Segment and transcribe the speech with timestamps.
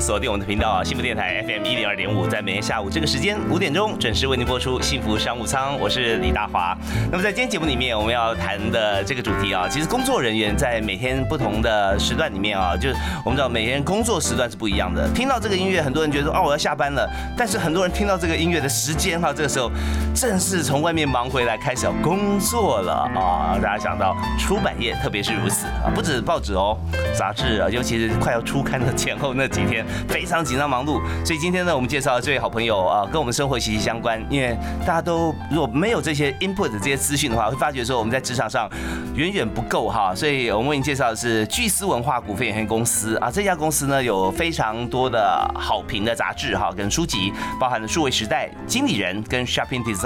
[0.00, 6.76] 锁定我们的频道啊，幸福电台 FM 一零二点五，在每天下午这个时间五点钟准时为您播出《幸福商务舱》，我是李大华。
[7.10, 15.08] 那么在今天节目里面，我们要谈的这个主题啊，其实工作人员在每天不同的时段里面啊，就是我们知道每天工作时段是不一样的。
[15.14, 19.70] 听到这个音乐，很多人觉得说哦，我要下班了，但是很多人听到这个音乐的时间哈，这个时候
[20.14, 23.58] 正式从外面忙回来，开始要工作了啊。
[23.60, 26.78] 大家想到出版业，特别是如此啊，不止报纸哦，
[27.18, 29.18] 杂志啊，尤其是快要出刊的前。
[29.18, 34.24] 后那几天非常紧张忙碌，所以今天呢，我们介绍这位好朋友啊，跟我们生活息息相关。
[34.30, 34.56] 因为
[34.86, 38.70] 大家都如果没有这些 input 这些资讯的话，会发觉说我们在职场上
[39.16, 40.14] 远远不够哈。
[40.14, 50.03] 所以我们为您介绍的是巨思文化股份有限公司啊，这家公司呢有非常多的好评的杂志哈跟书籍，包含了数位时代、经理人跟 shopping design。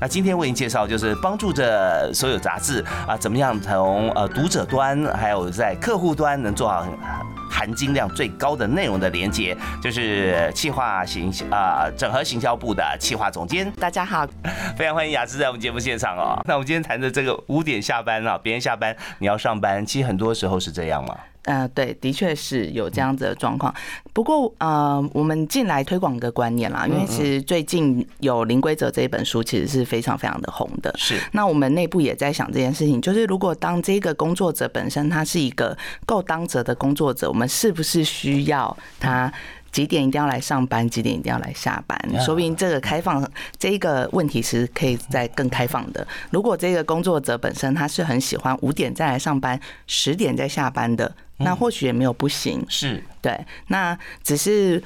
[0.00, 6.86] 那今天为您介绍就是帮助着所有杂志啊，怎么样从呃读者端还有在客户端能做好。
[7.50, 13.70] 含金量最高的内容的连接，就是企划行啊整合行销部的企划总监。
[13.78, 14.26] 大家好，
[14.76, 16.42] 非常欢迎雅芝在我们节目现场哦。
[16.46, 21.16] 那我们今天谈的这个五点下班啊，别人下班你要上班，其实很多时候是这样嘛。
[21.44, 23.74] 呃，对，的确是有这样子的状况。
[24.12, 30.94] 不过，呃，我们进来推广一个观念啦，因为其实最近有《零规则》这一本书，其实是非常非常的红的。
[30.96, 31.20] 是。
[31.32, 39.32] 那我们内部也在想这件事情，就是如果当这个工作者本身他是一个够当责的工作者，我们是不是需要他？
[39.74, 40.88] 几点一定要来上班？
[40.88, 41.98] 几点一定要来下班？
[42.24, 43.28] 说不定这个开放
[43.58, 46.06] 这一个问题是可以再更开放的。
[46.30, 52.64] 如果这个工作者本身他是很喜欢五点再来上班，十点再下班的，那或许也没有不行。
[52.68, 54.82] 是对，那只是。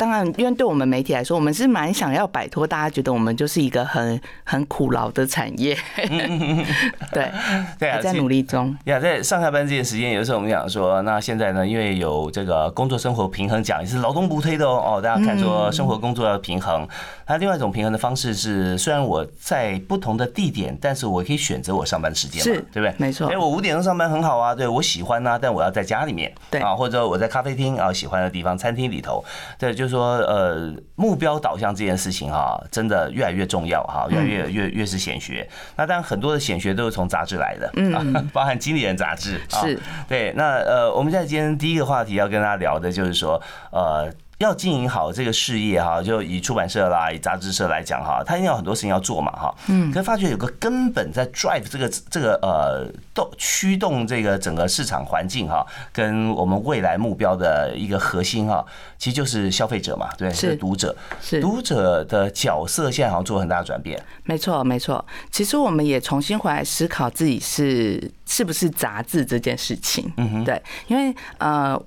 [0.00, 5.76] 当然，因为对我们媒体来说，我们是蛮想要摆脱大家觉得我们就是一个很很苦劳的产业。
[7.12, 7.30] 对
[7.78, 8.74] 对啊，在努力中。
[8.84, 14.96] 呀，在上下班这件时间，有时候我们讲说，那现在呢，因为有这个工作生活平衡奖，也是劳动部推的哦。
[14.96, 16.88] 哦，大家看说生活工作要平衡。
[17.26, 22.94] 那另外一种平衡的方式是，虽然我在不同的地点，但是我可以选择我上班时间嘛，对不对？
[22.96, 23.28] 没错。
[23.28, 29.22] 哎，我五点钟上班很好啊，对我喜欢啊，但我要在家里面，对啊，或者我在咖啡厅啊，喜欢的地方，餐厅里头，
[29.58, 35.46] 对，就是说，呃，目标导向这件事情哈，真的越来越重要哈，越来越越越是显学。
[35.76, 40.32] 那当然很多的显学都是从杂志来的，嗯， 包含经理人杂志，是对。
[40.36, 43.42] 那呃，我们在今天第一个话题要跟大家聊的就是说，
[43.72, 44.10] 呃。
[44.40, 49.54] 要经营好这个事业哈，就以出版社啦、以杂志社来讲哈，它一定有很多事情要做嘛哈。
[49.68, 49.92] 嗯。
[49.92, 58.64] 可发觉有个根本在 drive 这个这个呃动驱动这个整个市场环境哈，跟我们未来目标的一个核心哈，
[58.96, 60.96] 其实就是消费者嘛，对，是读者。
[61.20, 61.38] 是。
[61.42, 64.02] 读者的角色现在好像做很大的转变。
[64.24, 65.04] 没错，没错。
[65.30, 70.10] 其实我们也重新回来思考自己是是不是杂志这件事情。
[70.16, 70.44] 嗯哼。
[70.44, 71.78] 对，因为呃。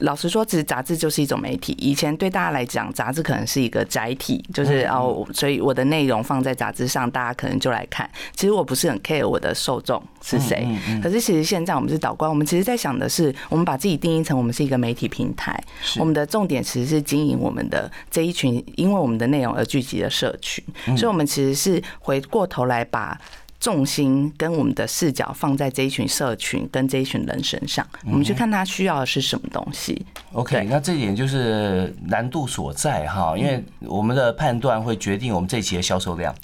[0.00, 1.72] 老实说，其实杂志就是一种媒体。
[1.78, 8.08] 以前对大家来讲，杂志可能是一个载体，就是哦，所以我的内容放在杂志上，大家可能就来看。
[8.34, 10.66] 其实我不是很 care 我的受众是谁。
[11.02, 15.58] 可是其实现在我们是导观，我们其实在想的是，我们把自己定义成我们是一个媒体平台。
[15.98, 20.64] 我们的重点其实是经营我们的这一群，因为我们的内容而聚集的社群。
[20.96, 23.18] 所以，我们其实是回过头来把。
[23.58, 30.04] 重心跟我们的视角放在这一群社群跟这一群人身上，我们去看他需要的是什么东西。
[30.32, 36.34] OK，那这一点就是难度所在哈，因为我们的判断会决定我们这一期的销售量。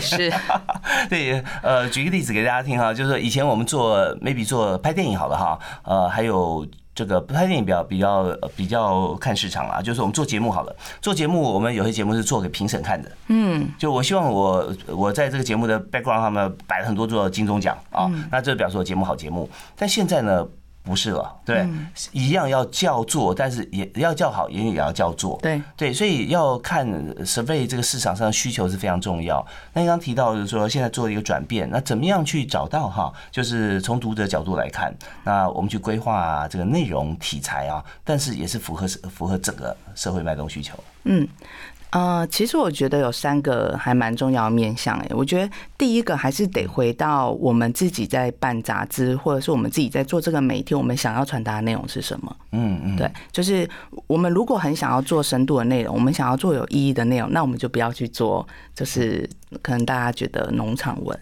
[0.00, 0.32] 是，
[1.10, 6.66] 对，呃，举个例子给大家听哈，就是以前我们做 maybe 做拍电影好了哈，呃，还有。
[6.94, 8.24] 这个拍电影比较比较
[8.56, 20.46] 比较看市场啊，就是我们做节目好了，做节目我们有些节目是做给评审看的，嗯，就我希望我我在这个节目的 background 上面摆了很多座金钟奖啊，那这表示我节目好节目，但现在呢？
[20.84, 21.64] 不是了，对，
[22.10, 26.84] 一样要叫做，但是也要叫好，也也要叫做，对对，所以要看
[27.24, 29.44] survey 这个市场上的需求是非常重要。
[29.72, 33.12] 那刚刚提到就是说，现在做一个转变，那怎么样去找到哈？
[33.30, 34.92] 就是从读者角度来看，
[35.22, 40.74] 那我们去规划这个内容题材啊，但是也是符合符合整个社会脉动需求。
[41.04, 41.28] 嗯。
[41.92, 45.10] 呃，其实我觉得有三个还蛮重要的面向诶。
[45.14, 52.34] 我觉得第一个还是得回到我们自己在办杂志，或者是我们自己在做这个媒体，我们想要传达的内容是什么？
[52.52, 53.68] 嗯嗯，对，就是
[54.06, 59.28] 我们如果很想要做深度的内容，我们想要做有意义的内容，那我们就不要去做，就是
[59.60, 61.18] 可能大家觉得农场文。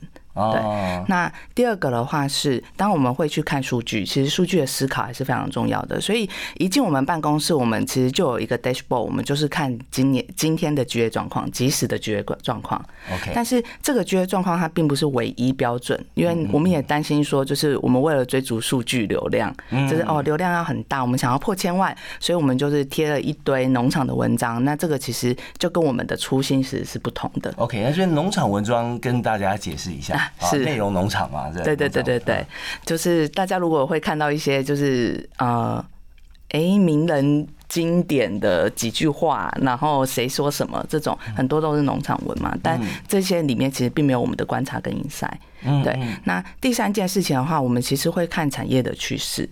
[0.52, 6.00] 对，那第二个的话是，当我们会去看数据，其实数据的思考还是非常重要的。
[6.00, 12.80] 所以一进我们办公室，我们其实就有一个 dashboard，我们就是看今年今天的就业状况，即时的就业状况。
[13.12, 19.54] OK，但是这个就业状况它并不是唯一标准，因为我们也担心说，就是我们为了追逐数据流量，
[19.88, 24.64] 就是哦流量要很大，我们想要破千万，所以我们就是贴了一堆农场的文章。
[24.64, 27.52] 那这个其实就跟我们的初心是是不同的。
[27.56, 30.29] OK，那所以农场文章跟大家解释一下。
[30.40, 31.50] 是内容农场嘛？
[31.50, 32.46] 对对对对对，
[32.84, 35.84] 就是大家如果会看到一些就是呃，
[36.50, 42.56] 哎，名人经典的几句话，然后谁说什么，这种很多都是农场文嘛。
[42.62, 45.82] 但这些里面其实并没有我们的观察跟 insight。
[45.84, 49.48] 对，那第三件事情的话，我们其实会看产业的趋势。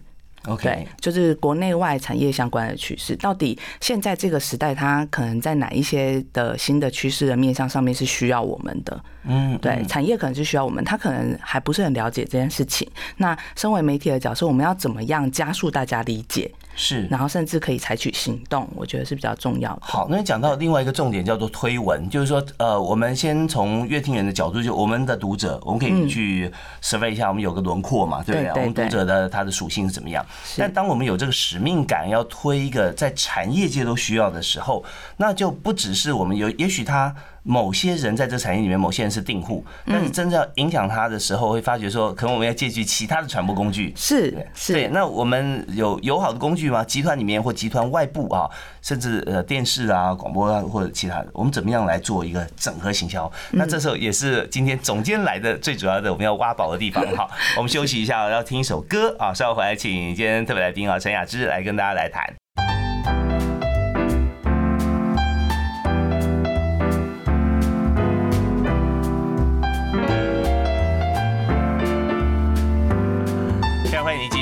[0.49, 9.01] OK，就是国内外产业相关的趋势，到底现在这个时代，它可能在哪一些的新的趋势的面向上面是需要我们的？
[9.25, 12.89] 嗯，对，产业可能是需要我们，他可能还不是很了解这件事情。
[13.19, 16.51] 那身为媒体的角色，我们要怎么样加速大家理解？
[16.81, 19.81] 是，然后甚至可以采取行动，我觉得是比较重要的。
[19.83, 26.49] 好，那讲到另外一个重点叫做推文，就是说，呃，我们先从乐听人的角度，就我们的读者，我们可以去
[26.81, 28.63] survey 一下，我们有个轮廓嘛，对不对？
[28.63, 30.25] 我们读者的他的属性是怎么样？
[30.57, 34.85] 但当我们有这个使命感，要推一个在产业界都需要的时候，
[35.17, 37.13] 那就不只是我们有，也许他。
[37.43, 43.93] 某些人在这产业里面，某些人是订户，但是真正要影响他的时候，会发觉说，可能我们要借据其他的传播工具。
[43.97, 44.89] 是是，对。
[44.89, 46.85] 那我们有友好的工具吗？
[46.85, 48.49] 集团里面或集团外部啊，
[48.83, 53.31] 甚至呃电视啊、广播啊或者其他的，我们怎么样来做一个整合行销？
[53.53, 57.05] 那这时候也是今天总监来的最主要的我们要挖宝的地方。
[57.17, 62.38] 好， 我们休息一下，要听一首歌啊，稍后回来请今天特别来宾啊陈雅芝来跟大家来谈。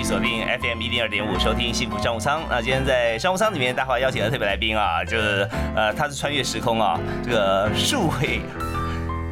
[0.06, 2.40] 锁定 FM 一零二点五，收听幸福商务舱。
[2.48, 8.40] 那今天在商务舱里面，大华邀请了特别来宾啊，就是呃，他是穿越时空啊，这个数位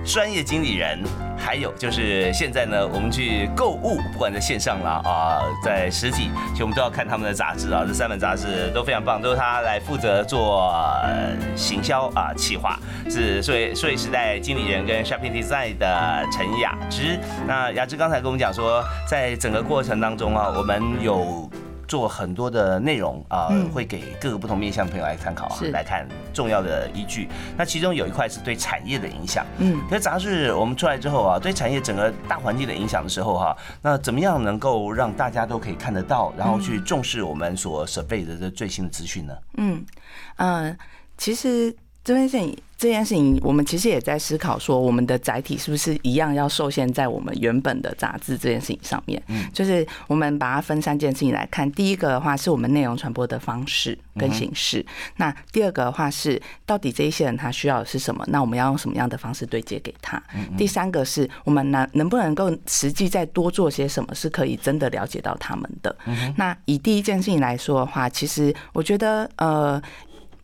[0.05, 0.99] 专业经理人。
[1.44, 7.85] 还有就是现在呢，我们去购物，不管在线上啦啊，在实体，其实我们都要看他们的杂志啊。
[7.87, 10.75] 这三本杂志都非常棒，都是他来负责做
[11.55, 12.79] 行销啊企划，
[13.11, 17.20] 是数位数位时代经理人跟 Shopping Design 的陈雅芝。
[17.46, 21.49] 那雅芝刚才跟我们讲说，在整个过程当中啊，我们有。
[21.86, 27.28] 做很多的内容啊，会给各个不同面向的朋友来参考啊，来看重要的依据。
[27.56, 29.44] 那其中有一块是对产业的影响。
[29.58, 39.34] 嗯，可是杂志我们出来之后啊，对产业整个大环境的影响的时候哈，那怎么样能够让大家都可以看得到，然后去重视我们所准备的这最新的资讯呢？
[39.56, 39.84] 嗯
[40.36, 40.76] 嗯，
[41.16, 42.56] 其实这件事情。
[42.76, 49.22] 这件事情，我们其实也在思考说，我们的载体是不是一样要受限在我们原本的杂志这件事情上面？
[49.28, 51.70] 嗯，就是我们把它分三件事情来看。
[51.72, 54.84] 第一个的话，是我们内容传播的方式跟形式；
[55.16, 58.22] 那第二个的话是，到底这一些人他需要的是什么？
[58.28, 60.22] 那我们要用什么样的方式对接给他？
[60.58, 65.96] 第三个是我们能能不能够实际再多做些什么，是可以真的了解到他们的？
[66.36, 69.81] 那以第一件事情来说的话，其实我觉得呃。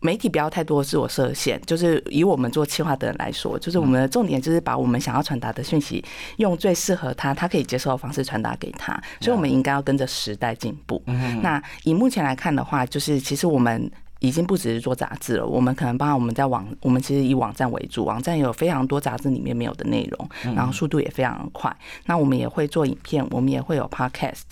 [0.01, 6.03] 媒体不要太多自我设限，就是以我们做企划的人来说，就是我们的重点就是把我们想要传达的讯息，
[6.37, 8.93] 用最适合他、他可以接受的方式传达给他。
[9.21, 11.01] 所以，我们应该要跟着时代进步。
[11.41, 13.89] 那以目前来看的话，就是其实我们。
[14.21, 21.75] 已经不只是做杂志了，我们可能帮我们在网，我们其实以网站为主，网站有非常多杂志里面没有的内容，然后速度也非常快。
[22.05, 24.43] 那我们也会做影片，我们也会有 podcast，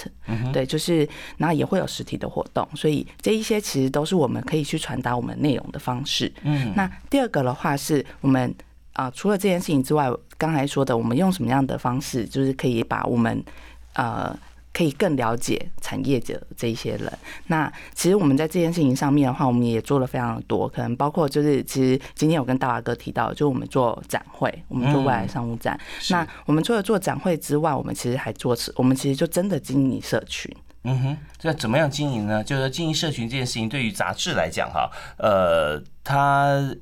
[0.51, 1.07] 对，就是
[1.37, 6.33] 然后也会有实体的活动，所以这一些其实都是我们可以去传达我们内容的方式。
[6.41, 8.51] 嗯，那第二个的话是我们
[8.93, 13.43] 啊，除了这件事情之外，刚才说的，我们用什么样的方式，就是可以把我们
[13.93, 14.35] 呃。
[14.73, 17.11] 可以更了解产业的这一些人。
[17.47, 25.79] 那其实我们在这件事情上面的话，我们也做了非常的多，可能包括就是其实今天有跟大华哥提到，就我们做展会，我们做未来商务展。
[26.09, 30.55] 那我们除了做展会之外，我们其实还做，我们其实就真的经营社群。
[30.83, 32.43] 嗯哼，这怎么样经营呢？
[32.43, 36.73] 就是经营社群这件事情，对于杂志来讲哈，呃，它。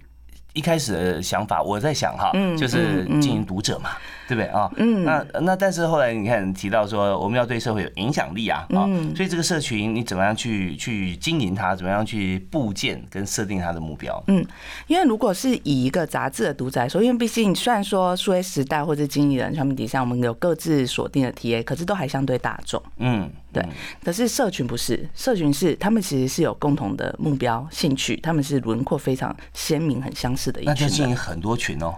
[0.57, 3.91] 一开始的想法，我在想哈，就是经营读者嘛，
[4.27, 4.67] 对不对啊？
[4.77, 14.21] 嗯那那但是后来你看提到说，我们要对社会有影响力啊，啊，嗯所以这个社群你怎么样去去经营它，怎么样去部件跟设定它的目标？
[14.25, 14.43] 嗯，
[14.87, 22.81] 因为如果是以一个杂志的读者来说，因为毕竟虽然说数位时代或者经理人产品底下，我们有各自锁定的 TA，可是都还相对大众。
[22.97, 23.65] 嗯，对，
[24.03, 30.89] 可是社群不是，社群是他们其实是有共同的目标、兴趣，他们是轮廓非常鲜明、很相似的一群那就。
[30.89, 31.95] 经营很多群哦。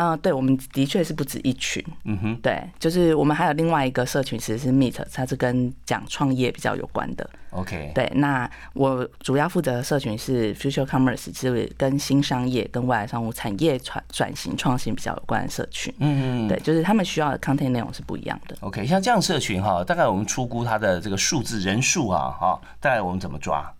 [0.00, 1.84] 嗯、对，我们的确是不止一群。
[2.04, 7.28] 嗯哼，对，就是我们还有另外一个社群，其实是 Meet，它是跟讲创业比较有关的。
[7.50, 15.92] OK，对，那我主要负责的社群是 Future Commerce，就是跟新商业、跟未来商务产业转转型创新比较有关的社群。
[15.98, 18.56] 嗯嗯，对，就是他们需要的 content 内容是不一样的。
[18.60, 23.70] OK，像这样社群哈，大概我们出估它的这个数字人数啊，哈，大概我们怎么抓？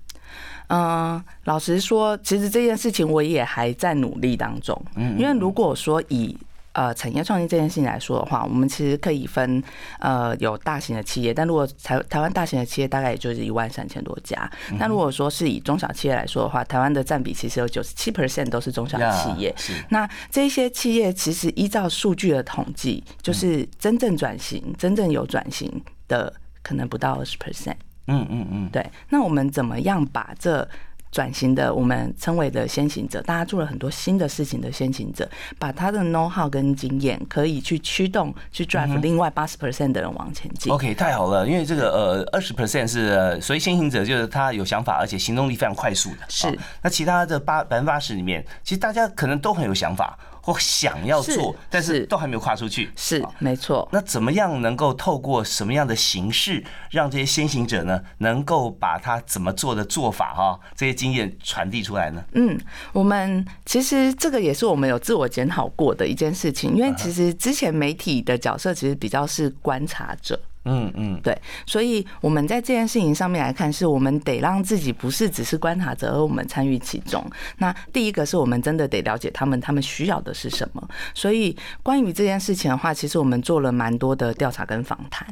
[0.70, 4.80] 嗯，老实说，其实这件事情我也还在努力当中。
[4.94, 6.36] 嗯，因为如果说以
[6.72, 9.60] 呃产业创新这件事情来说的话，我们其实可以分
[9.98, 14.48] 呃有大型的企业，但如果台台湾大型的企业大概也就是一万三千多家。
[14.78, 19.52] 那如果说是以中小企业来说的话，台湾的占比其实有九十七 percent 都是中小企业。
[19.56, 25.68] 是那这些企业其实依照数据的统计，就是真正转型、真正有转型
[26.06, 27.74] 的可能不到二十 percent。
[28.06, 30.66] 嗯嗯嗯，对，那我们怎么样把这
[31.12, 35.28] 转型的我们称为的先行者，大家做了很多新的事情的先行者，
[35.58, 40.72] 把他的 know how 跟经验可以去驱动、去 drive 另外八十 percent 的人往前进。
[40.72, 46.18] OK，太好了，因为这个呃二十 percent 是呃所以先行者就是他有想法，而且行动力非常快速的。
[46.28, 52.90] 是哦那其他的八百分之八十里面，其实大家可能都很有想法或想要做是，但是是都还没有跨出去。
[52.96, 53.88] 是哦没错。
[53.92, 62.24] 那怎么样能够透过什么样的形式，让这些先行者呢，能够把他怎么做的做法哈，这些经验传递出来呢？
[62.32, 62.58] 嗯，
[62.92, 70.38] 我们其实这个也是我们有自我检讨过的一件事情，因为其实之前媒体的角色其实比较是观察者。
[70.64, 71.36] 嗯嗯，对，
[71.66, 77.24] 所以我们在这件事情上面来看，是我们得让自己不是只是观察者，而我们参与其中。
[77.58, 80.88] 那第一个是我们真的得了解他们，他们需要的是什么。
[81.14, 85.26] 所以关于这件事情的话，其实我们做了蛮多的调查跟访谈。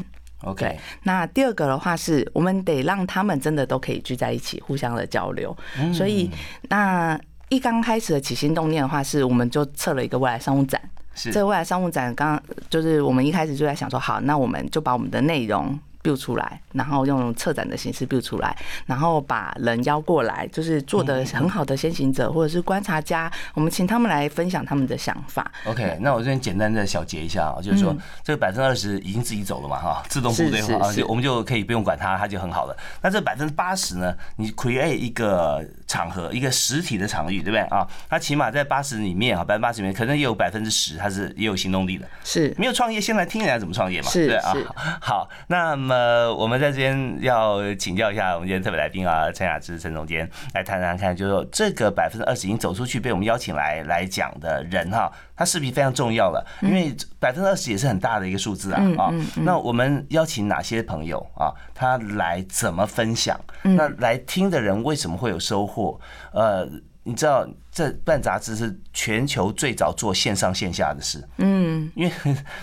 [0.45, 5.55] OK，那第二个的话是我们得让他们真的都可以聚在一起，互相的交流。
[5.93, 6.31] 所以
[6.71, 10.81] 那一刚开始的起心动念的话，是我们就测了一个未来商务展。
[11.19, 11.33] 是。
[11.33, 25.51] 这未来商务展刚就是我们一开始就在想说，好，那我们就把我们的内容 build 出来，然后用策展的形式 build 出来，然后把人邀过来，就是做的很好的先行者或者是观察家，我们请他们来分享他们的想法。
[25.65, 32.77] OK，那我这边简单的小结一下啊，就是说这个百分之二十已经自己走了嘛哈，自动部队化就我们就可以不用管它，它就很好了。
[33.03, 37.87] 那这百分之八十呢，你 create 一个场合，一个实体的场域，对不对啊？
[38.09, 42.07] 它起码在八十里面啊，百分之八十里面可能也有百分之十，它是也有行动力的。
[42.25, 44.55] 是没有创业，先来听人家怎么创业嘛，是对啊。
[45.01, 45.95] 好，那么
[46.37, 59.13] 我们在这边要请教一下我们今天特别来宾啊，陈雅芝陈总监来谈谈看，就是说这个百分之二十已经走出去被我们邀请来来讲的人哈，他势必非常重要了，因为百分之二十也是很大的一个数字啊啊。
[59.37, 63.39] 那我们邀请哪些朋友啊，他来怎么分享？
[63.63, 66.01] 那来听的人为什么会有收获？
[66.33, 66.69] 呃。
[67.09, 71.27] 你知道，这办杂志是全球最早做线上线下的事。
[71.39, 72.13] 嗯，因为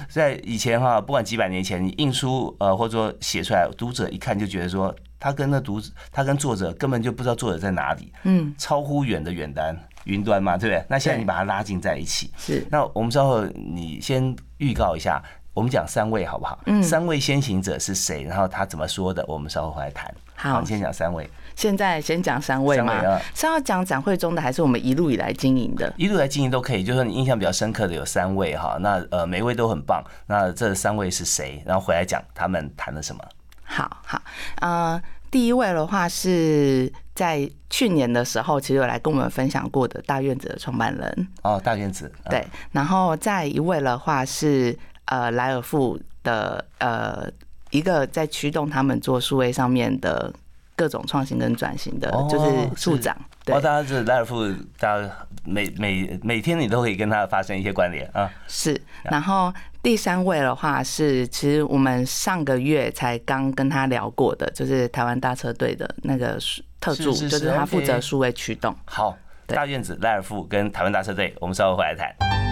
[0.08, 10.86] 在以前哈，不管几百年前，你印书呃或者说写出来，读者一看就觉得说，他跟那读他跟作者根本就不知道作者在哪里，嗯，超乎远的远端云端嘛，对不对？
[10.88, 15.20] 那现在你把它拉近在一起，是那我们稍后你先预告一下，
[15.56, 16.60] 我们讲三位好不好？
[16.68, 18.22] 嗯三位先行者是谁？
[18.22, 19.26] 然后他怎么说的？
[19.28, 20.14] 我们稍后回来谈。
[20.38, 25.94] 好你先讲三位，现在先讲三位嘛位啊，是要讲展会中的，还是我们一路以来经营的？
[25.98, 26.84] 一路来经营都可以。
[26.84, 30.04] 就是说你印象比较深刻的有三位哈，那呃每一位都很棒。
[30.28, 31.64] 那这三位是谁？
[31.66, 33.24] 然后回来讲他们谈了什么？
[33.64, 34.22] 好好，
[34.62, 42.12] 呃，第一位的话是在去年的时候，其实有来跟我们分享过的大院子的创办人，哦，大院子。
[42.26, 47.28] 啊对，然后再一位的话是呃莱尔富的呃
[47.72, 50.32] 一个在驱动他们做数位上面的
[50.76, 53.16] 各种创新跟转型的哦，就是处长，
[53.46, 54.46] 对哦，，大家是赖尔富，
[54.78, 55.10] 大家
[55.46, 58.30] 每每每天你都可以跟他发生一些关联啊。
[58.48, 66.38] 是，然后第三位的话是，其实我们上个月才刚跟他聊过的，就是台湾大车队的那个
[66.80, 68.76] 特助，就是是他负责数位驱动。
[68.86, 69.18] 好，
[69.48, 72.45] 大院子、赖尔富跟台湾大车队，我们稍后回来谈。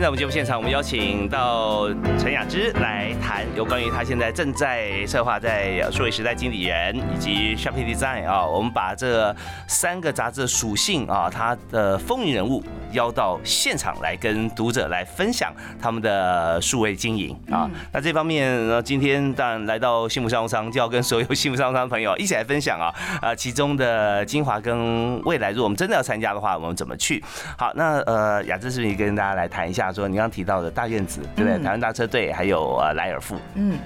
[0.00, 1.86] 在我们节目现场，我们邀请到
[2.18, 9.36] 陈雅芝来谈有关于她现在正在策划在数位时代经理人以及 Shopping Design 啊，我们把这
[9.68, 17.68] 三个杂志的属性啊，它的风云人物邀到现场来跟读者来分享他们的数位经营啊。
[17.92, 22.90] 那这方面呢，今天当然来到幸福商务商，就要跟所有幸福商务商的朋友一起来分享啊，
[23.20, 27.22] 啊，其中的精华跟未来，如果我们真的要参加的话，我们怎么去？
[27.58, 29.89] 好，那呃，雅芝是不是跟大家来谈一下？
[29.92, 31.62] 说你刚刚提到的大院子，对不对？
[31.62, 33.36] 台湾大车队，还有呃莱尔富。
[33.54, 33.78] 嗯，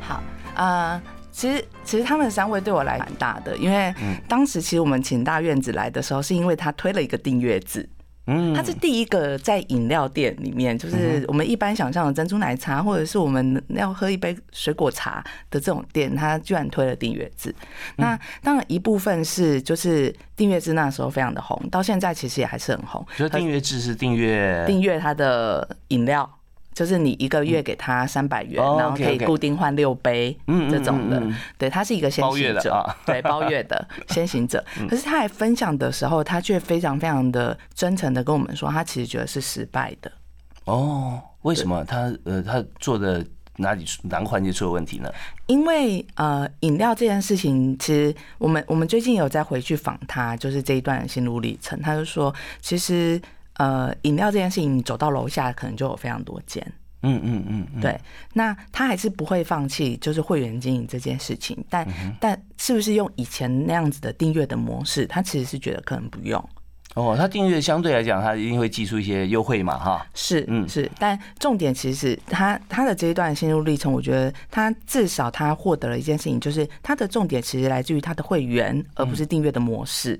[0.00, 0.22] 好，
[0.54, 1.00] 呃，
[1.30, 3.94] 其实其实他们三位对我来蛮大的，因为
[4.28, 7.88] 当时其实我们请大院子来的时候，是因为他推了一个订阅制。
[8.26, 17.54] 嗯，它是第一个在饮料店里面，就是我们一般想象的珍珠奶茶，或者是我们要喝一杯水果茶的这种店，它居然推了订阅制。
[17.96, 23.06] 那当然一部分是就是订阅制那时候非常的红，到现在其实也还是很红。
[23.16, 26.28] 就订阅制是订阅订阅它的饮料。
[26.76, 30.36] 就是你一个月给他三百元，然后可以固定换六杯
[30.70, 31.22] 这种的，
[31.56, 34.62] 对他是一个先行者， 对包月的先行者。
[34.86, 40.12] 可是他来分享的时候，他却非常非常的真诚的跟我们说，他其实觉得是失败的。
[40.66, 43.24] 哦，为什么他呃他做的
[43.56, 45.10] 哪里哪个环节出了问题呢？
[45.46, 53.18] 因为呃饮料这件事情，其实我们我们最近有在回去访他，就是这一段心路历程，他就说其实。
[53.58, 56.64] 呃，饮料这件事情，你走到楼下可能就有非常多间。
[57.02, 57.98] 嗯嗯嗯，对。
[58.32, 61.56] 那他还是不会放弃，就是会员经营这件事情。
[61.70, 61.86] 但
[62.18, 65.06] 但是不是用以前那样子的订阅的模式？
[65.06, 66.42] 他其实是觉得可能不用。
[66.94, 70.06] 哦，他订阅相对来讲，他一定会寄出一些优惠嘛，哈。
[70.14, 70.90] 是，嗯，是。
[70.98, 80.18] 但重点其实他他的这一段心路历程，我觉得他至少他获得了一件事情，就是他的重点其实来自于他的会员，而不是订阅的模式。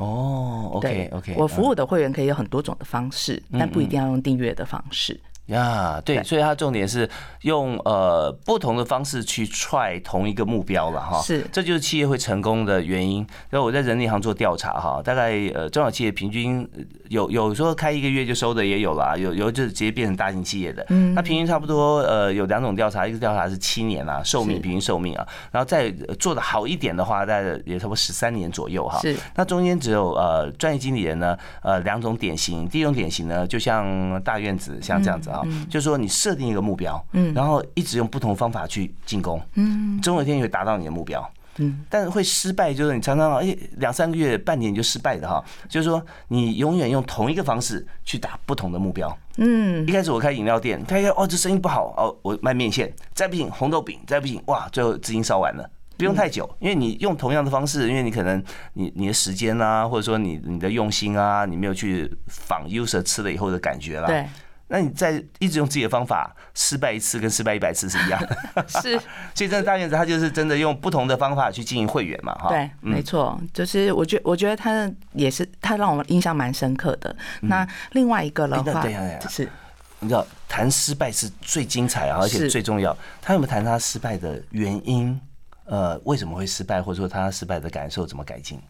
[0.00, 5.20] 哦，OK OK，我服务的会员可以有很多种的方式，但不一定要用订阅的方式。
[5.50, 7.08] 呀，对，所以它重点是
[7.42, 13.26] 用呃不同的方式去踹同一个目标了哈，是，这就是企业会成功的原因。
[13.48, 16.68] 然后我在人力行做调查哈，大概呃中小企业平均
[17.08, 35.39] 有有时候开一个月就收的也有啦，有有就直接变成大型企业的，嗯，那平均差不多呃有两种调查，一个调查是七年啊寿命平均寿命啊，然后再做的好一点的话，大概也差不多十三年左右哈，是，那中间只有呃专业经理人呢呃两种典型，第一种典型呢就像大院子像这样子啊。
[35.68, 45.44] 就是说，你设定一个目标，嗯，然后一直用不同方法去进攻，嗯，总有一天你会达到你的目标，嗯，但是会失败，就是你常常哎两三个月、半年就失败的哈。
[45.68, 58.42] 就是说，你永远用同一个方式去打不同的目标，嗯，一开始我开饮料店，开开哦，这生意不好哦，我卖面线，再不行红豆饼，再不行哇，最后资金烧完了，不用太久，因为你用同样的方式，因为你可能
[58.74, 64.26] 你你的时间啊，或者说你你的用心啊，你没有去仿 user 吃了以后的感觉了，对。
[64.72, 68.64] 那你在一直用自己的方法，失败一次跟失败一百次是一样的。
[68.68, 68.96] 是，
[69.34, 72.50] 所以真的大院子他就是真的用不同的方法去经营会员嘛，哈。
[72.50, 77.14] 对，没错，就是我觉我觉得他也是他让我印象蛮深刻的。
[77.40, 78.80] 那另外一个的话，
[79.28, 79.50] 是，
[79.98, 82.96] 你知道谈失败是最精彩而且最重要。
[83.20, 85.20] 他有没有谈他失败的原因？
[85.64, 88.60] 呃，为什么会失败，或者说他失败的感受怎么改进？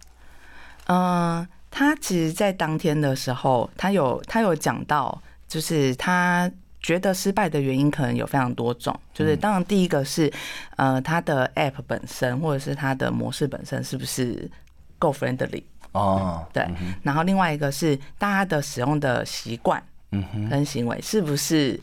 [0.86, 5.20] 嗯，他其实，在当天的时候，他有他有讲到。
[5.50, 6.48] 就是他
[6.80, 10.32] 觉得失败的原因可能有非常多种，就是当然第一个是，
[10.76, 14.48] 呃，他的 App 本身或者是他的模式本身是不是
[14.96, 16.64] 够 friendly 哦，对，
[17.02, 19.82] 然后另外一个是大家的使用的习惯，
[20.12, 21.78] 嗯哼，跟行为是不是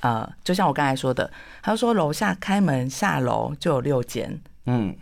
[0.00, 1.30] 呃，就像我刚才说的，
[1.62, 4.28] 他说楼下开门下楼就有六间，
[4.66, 4.92] 嗯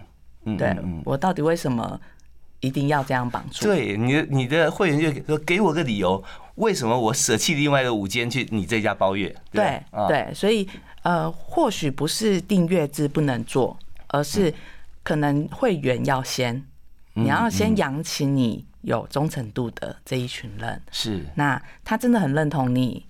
[0.44, 1.98] 嗯，对我到底为什么
[2.60, 3.64] 一定要这样绑住？
[3.64, 6.22] 对，你的你的会员就说给我个理由。
[6.56, 9.34] 为什么我舍弃另外一个五间去你这家包月？
[9.50, 10.68] 对对，所以
[11.02, 13.74] 呃，或许不是订阅制不能做，
[14.08, 14.52] 而是
[15.02, 16.62] 可能会员要先，
[17.14, 20.82] 你要先养起你有忠诚度的这一群人。
[20.90, 23.06] 是，那他真的很认同你，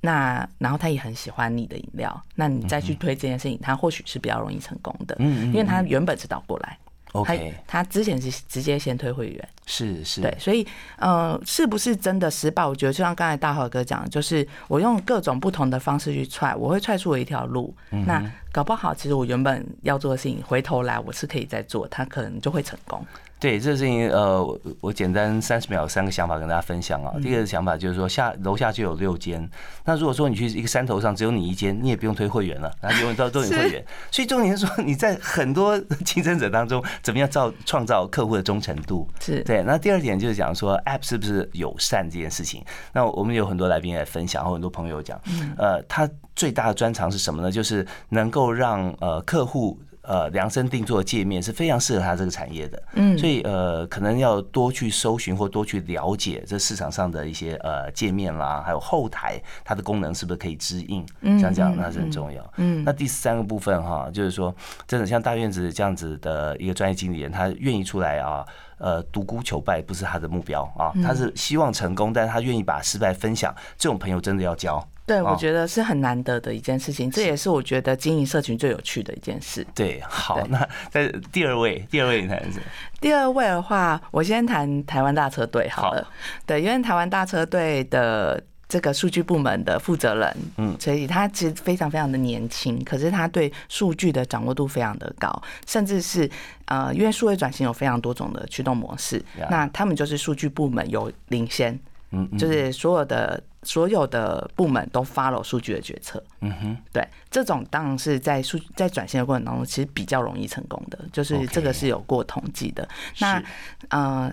[0.00, 5.14] 那然后他也很喜欢你的饮料，那你再去推这件事情，他或许是比较容易成功的。
[5.18, 6.78] 嗯，因为他原本是倒过来。
[7.14, 10.66] OK，他之前是直接先推会员，是是，对，所以
[10.98, 12.66] 呃，是不是真的失败？
[12.66, 17.72] 我觉得就像刚才大豪哥讲，就是我用各种不同的方式去踹，我会踹出我一条路。
[17.90, 23.06] 那搞不好，其实我原本要做的事情，回头来我是可以再做，他可能就会成功。
[23.40, 24.42] 对这个事情，呃，
[24.80, 27.12] 我简单三十秒三个想法跟大家分享啊。
[27.22, 29.46] 第一个想法就是说，下楼下就有六间，
[29.84, 33.84] 那如果说你去一个山头上只有你一间，你也不用推会员了，那永远都都有 会员。
[34.10, 39.06] 所以重点是说，你在很多 竞争者当中，怎么样造创造客户的忠诚度？
[39.20, 39.62] 是对。
[39.62, 42.64] 那第二点就是讲说 App 是不是友善这件事情。
[42.94, 45.20] 那我们有很多来宾也分享，和很多朋友讲，
[45.58, 47.50] 呃，他最大的专长是什么呢？
[47.52, 49.78] 就是能够让呃客户。
[50.06, 61.04] 呃，量身定做的界面是非常适合他这个产业的，嗯，所以呃，可能要多去搜寻或多去了解这市场上的一些呃界面啦，还有后台它的功能是不是可以支应，
[61.40, 62.52] 像这样那是很重要。
[62.58, 64.54] 嗯，那第三个部分哈，就是说
[64.86, 68.44] 真的像大院子这样子的一个专业经理人，他愿意出来啊，
[68.78, 74.86] 呃，独孤求败不是他的目标啊，他是希望成功，但是他愿意把失败分享，这种朋友真的要交。
[75.06, 79.66] 对，我觉得是很难得的一件事情，这也是我觉得经营社群最有趣的一件事。
[79.74, 82.58] 对，好，那在第二位，第二位你谈是？
[83.02, 86.08] 第二位的话，我先谈台湾大车队好了。
[86.46, 95.30] 对，因为台湾大车队的这个数据部门的负责人，嗯，所以他其实非常非常的年轻，可是他对数据的掌握度非常的高，
[95.66, 96.26] 甚至是
[96.64, 101.78] 呃，因为数位转型有非常多种的驱动模式，那他们就是数据部门有领先，
[102.12, 103.38] 嗯，就是所有的。
[103.64, 112.86] 所有的部门都 follow 数据的决策，嗯哼，对，这种当然是在数在转型的过程当中，其实比较容易成功的，就是这个是有过统计的。
[113.20, 113.42] 那
[113.88, 114.32] 呃，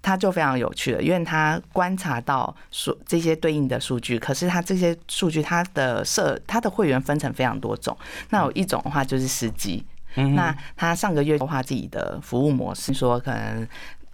[0.00, 7.96] 他就非常有趣了，因为他观察到数这些对应的数据，可是他这些数据，他的设他的会员分成非常多种。
[8.30, 13.68] 那有一种的话就是司机，那他上个月优化自己的服务模式，说可能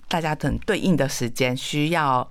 [0.08, 2.28] 大家等对应的时间需要。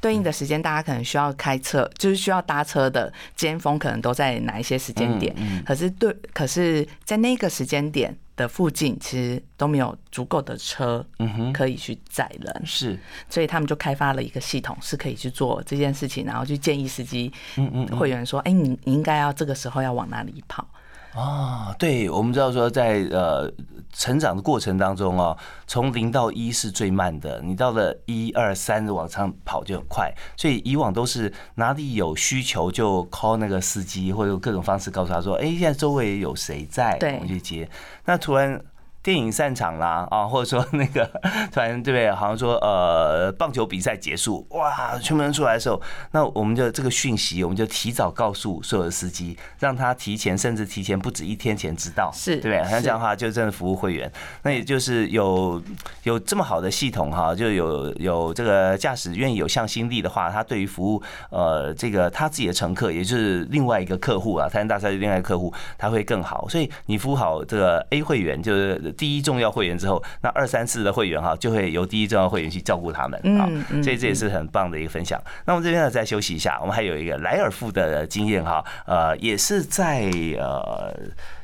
[0.00, 5.34] 对应的时间，大家可能需要开车，就是需要搭车的尖峰，可能都在哪一些时间点？
[5.64, 11.04] 可是对，可是在那个时间点的附近，其实都没有足够的车，
[11.52, 12.62] 可以去载人。
[12.64, 20.66] 是，所以他们就开发了一个系统，是可以去做这件事情，然后去建议司机、嗯嗯会员说：“哎，你你应该要这个时候要往哪里跑？”
[21.14, 23.50] 啊，对，我们知道说在呃
[23.92, 37.68] 成长的过程当中哦，从零到一是最慢的，你到了一二三往上跑就很快，所以以往都是哪里有需求就 call 那个司机，或者用各种方式告诉他说，哎，现在周围有谁在，我们去接。
[38.04, 38.60] 那突然。
[39.02, 41.04] 电影散场啦，啊， 或者说那个
[41.50, 42.10] 突然对不对？
[42.12, 45.80] 好像说呃，棒球比赛结束，哇，全部人出来的时候，
[46.12, 52.70] 那我们就这个讯息，我们就提早告诉所有的司机，让他提前，甚至提前不止一天前知道，是对不对？
[52.70, 54.10] 像这样的话，就真的服务会员。
[54.42, 55.62] 那也就是有
[56.02, 66.46] 有这么好的系统哈，就有有这个驾驶愿意有向心力的话，他对于服务呃这个他自己的乘客，也就是另外一个客户啊，台湾大赛的另外一个客户，他会更好。
[66.50, 68.89] 所以你服务好这个 A 会员，就是。
[68.92, 73.48] 第一重要会员之后，那二三四的会员哈，就会由第一重要会员去照顾他们啊，
[73.82, 75.20] 所以这也是很棒的一个分享。
[75.44, 80.94] 那我们这边呢，再休息一下，我们还有一个莱尔富的经验哈，呃，也是在呃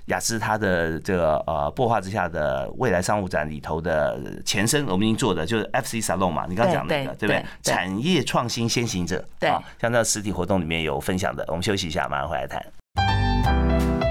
[0.06, 7.44] 雅思它的这个呃擘画之下的未来商务展里头的前身，我们已经做的就是 FC Salon 嘛，你刚刚讲那个对不对？
[7.62, 14.05] 产业创新先行者，对，像在实体活动里面有分享的，我们休息一下，马上回来谈。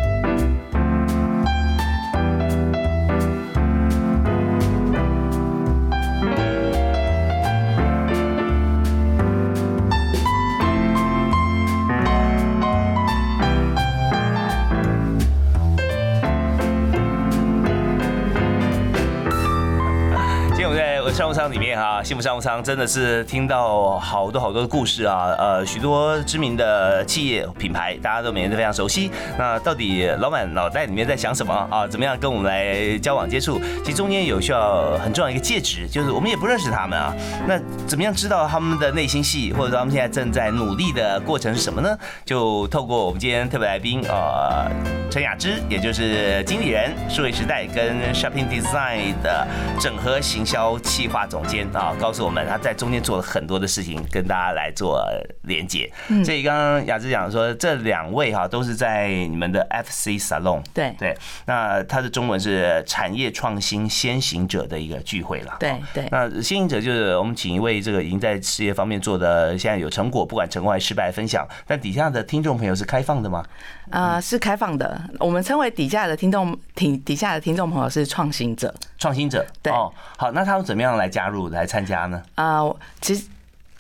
[21.76, 29.10] 啊，幸福商务舱真的是听到好多好多的故事啊，呃，许多知名的企业品牌，大家都每天都非常熟悉。
[29.38, 31.88] 那到底老板脑袋里面在想什么啊？
[31.88, 33.60] 怎么样跟我们来交往接触？
[33.84, 37.14] 其实中间有需要很重要一个介质，就是我们也不认识他们啊。
[37.48, 37.58] 那
[37.88, 41.98] 怎么样知道他们的内心戏，或者说他们现在正在努力的过程是什么呢？
[42.26, 44.70] 就透过我们今天特别来宾呃，
[45.10, 49.48] 陈雅芝，也就是经理人，数位时代跟 Shopping Design 的
[49.80, 51.06] 整合行销企。
[51.06, 55.04] 计划总监啊，告诉我们他在中间做了很多的事情，跟大家来做
[55.44, 55.92] 连接。
[56.24, 61.18] 所以刚刚雅芝讲说，这两位哈都是在你们的 FC Salon，对对。
[61.46, 65.58] 那它的中文是产业创新先行者的一个聚会了。
[65.60, 66.08] 对对。
[66.12, 71.48] 那先行者就是我们请一位这个已经在事业方面做的现在有成果，不管成功还是失败分享。
[71.68, 73.44] 但底下的听众朋友是开放的吗？
[73.92, 75.00] 啊，是开放的。
[75.20, 78.74] 我们称为底下的听众，听底下的听众朋友是创新者。
[78.98, 79.46] 创新者。
[79.62, 79.72] 对。
[79.72, 80.96] 哦，好，那他们怎么样？
[80.96, 82.24] 来加入来参加呢？
[82.36, 82.62] 啊，
[83.02, 83.26] 其实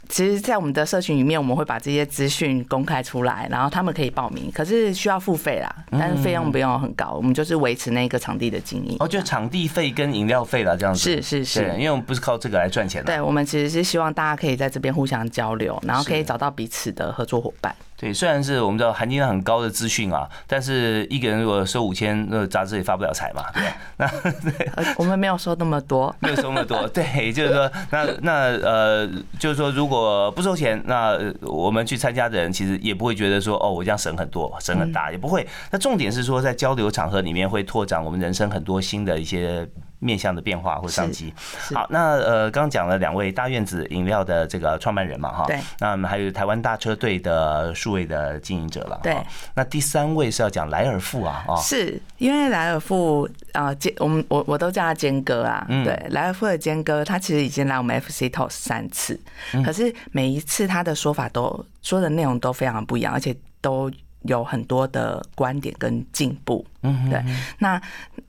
[0.10, 8.98] 其实，在我们的社群里面，我们会把这些资讯公开出来，然后他们可以报名，可是需要付费啦，但是费用不用很高，我们就是维持那个场地的经营。
[9.00, 11.00] 哦，就场地费跟饮料费啦这样子。
[11.00, 13.08] 是是是，因为我们不是靠这个来赚钱的。
[13.08, 17.74] 对，我们其实是希望大家可以在这边互相交流，然后可以找到彼此的合作伙伴。
[17.98, 23.64] 对，虽然是我们知道含金量很高的资讯啊，但是一个人如果收五千，那杂志也发不了财嘛，对
[23.96, 24.08] 那
[24.52, 26.86] 对我们没有收那么多，没有收那么多。
[26.90, 35.48] 对，就是说，那那呃，就是说，如果不收钱，那我们去参加的人其实也不会觉得说，哦，我这样省很多，省很大，也不会。
[35.72, 39.66] 那重点是说，在交流场合里面会拓展我们人生很多新的一些。
[40.06, 41.34] 面向的变化或商机。
[41.74, 49.18] 好，那呃，刚刚讲了两位大院子饮料的这个创办人嘛，哈，对，那我们还有台湾大车队的数位的经营者了，对。
[49.56, 59.20] 那第三位是要讲莱尔富啊，啊，是因为莱尔富啊，坚我们我我都叫他坚哥啊，对，莱尔富的坚哥，他其实已经来我们 FC Talk 三次，
[59.66, 63.92] 可是每一次他的说法都说的内容都非常不一样，而且都。
[64.28, 67.24] 有很多的观点跟进步，嗯，对。
[67.60, 67.82] 那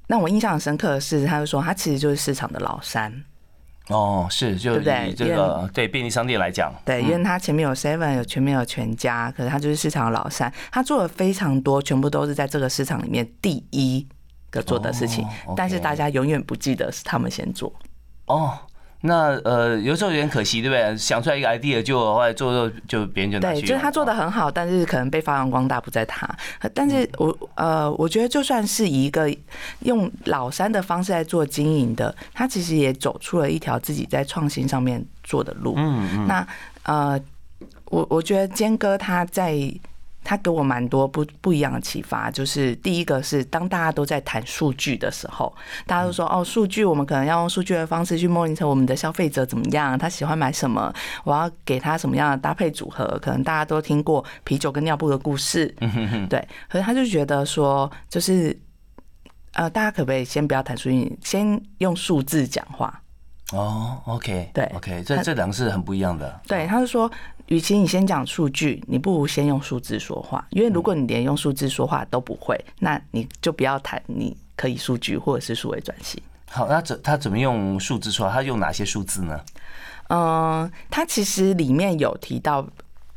[0.06, 3.12] 那我印象很深刻的是，他就说他其实就是市场的老三。
[3.88, 14.04] 哦，是，就以这个对便利商店来讲，对，因为他前面有 Seven，有前面有全家，可是他就是市场的老三，他做了非常多，全部都是在这个市场里面第一
[14.50, 15.24] 个做的事情，
[15.56, 17.72] 但是大家永远不记得是他们先做。
[18.26, 18.58] 哦。
[19.06, 20.96] 那呃，有时候有点可惜，对不对？
[20.96, 26.28] 想出来一个 idea 就后来做做，就别人就对，就是他做的很好，但是可能被发扬光大不在他。
[26.74, 29.34] 但是我呃，我觉得就算是一个
[29.80, 35.74] 用老三的方式来做经营的，他其实也走出了一条自己在创新上面做的路。
[35.76, 36.26] 嗯嗯。
[36.26, 36.46] 那
[36.82, 37.20] 呃，
[37.86, 39.72] 我我觉得坚哥他在。
[40.26, 45.54] 他给我蛮多不不一样的启发，就是第一个是当大家都在谈数据的时候，
[45.86, 55.72] 大家都说哦，数据我们可能要用数据的方式去 monitor 我们的消费者怎么样，他喜欢买什么，我要给他什么样的搭配组合，可能大家都听过啤酒跟尿布的故事，
[56.28, 58.58] 对，可是他就觉得说，就是
[59.52, 63.00] 呃，大家可不可以先不要谈数据，先用数字讲话？
[63.52, 66.40] 哦，OK，对，OK，这这两个是很不一样的。
[66.48, 67.08] 对，他是说。
[67.46, 70.46] 与其你先讲数据，你不如先用数字说话。
[70.50, 76.20] 因为如果你连用数字说话都不会，那你就不要谈你可以数据或者是数位转型。
[76.50, 78.32] 好，那怎他怎么用数字说话？
[78.32, 79.40] 他用哪些数字呢？
[80.08, 82.66] 嗯，他其实里面有提到。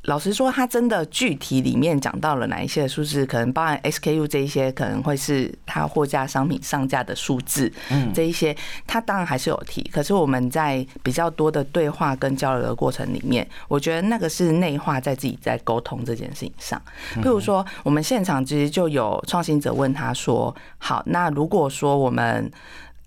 [0.03, 8.55] 老实说，他真的具体里面讲到了哪一些数字，可能包含 SKU 这一些，可能会是他货架商品上架的数字，嗯，这一些
[8.88, 9.83] 他当然还是有提。
[9.93, 16.81] 可是我们在比较多的对话跟交流的过程里面，我觉得那个是内化在自己在沟通这件事情上。
[17.15, 22.49] 譬如说，我们现场其实就有创新者问他说：“好，那如果说我们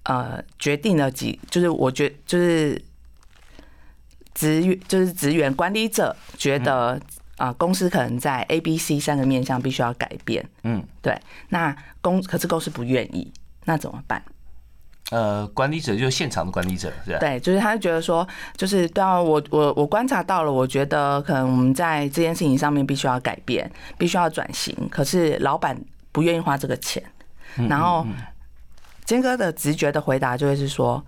[0.03, 2.81] 呃决定了几，就是我觉就是。”
[4.35, 7.01] 职员就是职员管理者觉得
[7.37, 10.49] 啊，公司可能在 A、B、C 三个面向必须要改变。
[10.63, 11.19] 嗯，对。
[11.49, 13.33] 那公可是公司不愿意，
[13.65, 14.23] 那怎么办？
[15.11, 17.19] 呃，管理者就是现场的管理者，是吧？
[17.19, 24.75] 对，就是他觉得说，就是对啊，我我我观察到了，我觉得可能我们在这件事情上面必须要改变，必须要转型。
[24.91, 25.79] 可是老板
[26.13, 27.03] 不愿意花这个钱。
[27.69, 28.07] 然后
[29.05, 31.05] 坚哥的直觉的回答就会是说。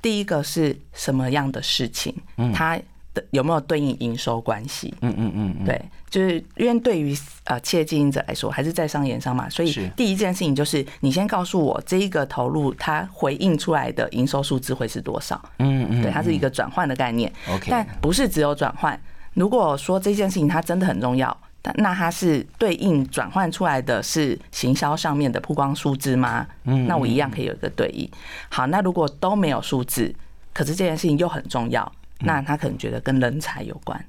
[0.00, 2.14] 第一个是什么样的事情？
[2.54, 2.78] 它
[3.14, 4.94] 的有没有对应营收关系？
[5.00, 15.40] 嗯嗯嗯，对，就是因为对于呃企业经营者来说，还是在商言商嘛，所以第一件事情就是你先告诉我这一个投入它回应出来的营收数字会是多少？
[15.58, 17.32] 嗯嗯，对，它是一个转换的概念。
[17.48, 19.00] OK，但不是只有转换。
[19.34, 21.36] 如果说这件事情它真的很重要。
[21.76, 26.46] 那它是对应转换出来的是行销上面的曝光数字吗？
[26.64, 28.10] 嗯，那我一样可以有一个对应。
[28.48, 30.14] 好，那如果都没有数字，
[30.52, 34.02] 可是这件事情又很重要，那他可能觉得跟人才有关。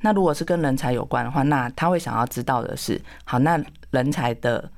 [0.00, 4.70] 那如果是跟人才有关的话，那他会想要知道的是，好，那人才的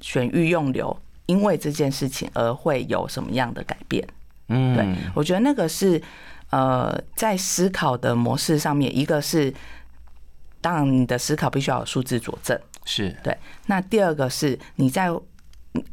[0.00, 4.06] 选育用流，因为这件事情而会有什么样的改变？
[4.48, 6.00] 嗯，对我觉得那个是
[6.50, 9.52] 呃，在思考的模式上面，一个是。
[10.66, 12.58] 当然，你的思考必须要有数字佐证。
[12.84, 13.36] 是对。
[13.66, 15.08] 那第二个是，你在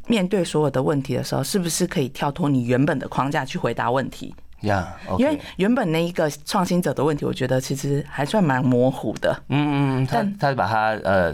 [0.08, 4.34] 面对所有的问题的时候，是不是可以跳脱你原本的框架去回答问题？
[4.62, 9.40] 呀，因为原本那一个创新者的问题，我觉得其实还算蛮模糊的。
[9.48, 11.32] 嗯嗯，他他把他呃。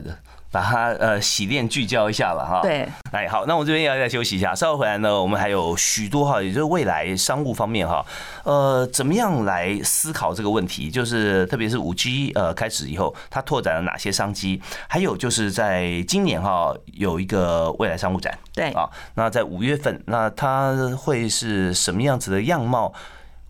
[0.50, 2.60] 把它呃洗练聚焦一下吧哈。
[2.62, 8.04] 对，哎好，那我这边要再休息一下，稍后回来呢，我们还有许多哈，也就是未来商务方面哈，
[8.44, 10.90] 呃，怎么样来思考这个问题？
[10.90, 14.60] 就是特别是五 G 呃开始以后，它拓展了哪些商机？
[14.88, 22.92] 还有就是在今年哈有一个未来商务展，对啊，那在五月份，那它会是什么样子的样貌？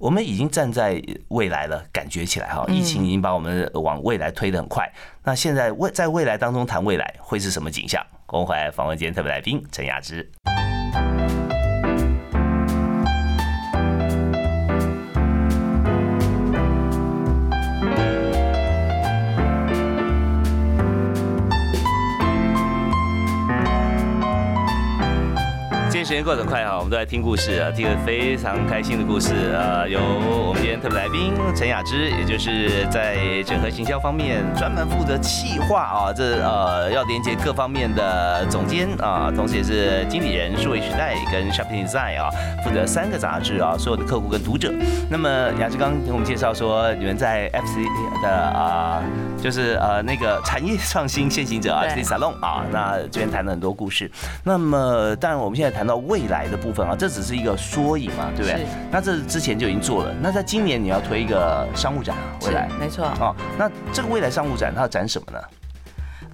[0.01, 4.91] 我们已经站在未来了，感觉起来哈，疫情已经把我们往未来推得很快。
[5.23, 8.03] 那现在未在未来当中谈未来会是什么景象？
[8.29, 10.27] 我们回来访问今天特别来宾陈雅芝。
[26.11, 29.33] 时间过得快啊，我们都在听故事啊，听个非常开心的故事。
[29.55, 42.29] 呃，有我们今天特别来宾陈雅芝，也就是在整合行销方面专门负责企划啊，这呃要连接各方面的总监啊，同时也是经理人数位时代跟 Shopping Design 啊，
[42.65, 44.75] 负责三个杂志啊，所有的客户跟读者。
[45.09, 45.29] 那么
[45.61, 47.87] 雅芝刚跟我们介绍说，你们在 FC
[48.21, 49.01] 的啊，
[49.41, 54.11] 就是呃那个产业创新先行者啊，FC Salon 啊，那这边谈了很多故事。
[54.45, 58.67] 那么当然我们现在谈到未来的部分啊，这只是一个缩影嘛，对不对？
[58.91, 60.15] 那这之前就已经做了。
[60.21, 63.35] 那在今年你要推一个商务展啊，未来没错啊。
[63.59, 65.39] 那这个未来商务展它要展什么呢？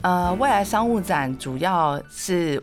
[0.02, 2.62] 呃，未来商务展主要是。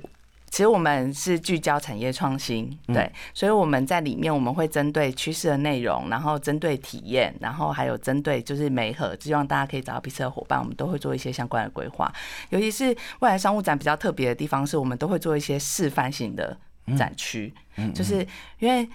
[0.54, 12.14] 其实我们是聚焦产业创新，对，所以我们在里面我们会针对趋势的内容，然后针对体验，然后还有针对就是媒合，希望大家可以找到彼此的伙伴，我们都会做一些相关的规划。
[12.52, 16.56] 尤其是未来商务展比较特别的地方，是我们都会做一些示范性的
[16.96, 17.52] 展区，
[17.96, 18.24] 就是
[18.60, 18.88] 因为。